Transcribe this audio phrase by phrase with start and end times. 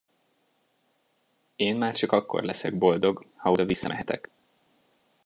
[1.55, 4.29] Én már csak akkor leszek boldog, ha oda visszamehetek!